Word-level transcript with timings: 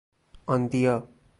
آندیا 0.45 1.07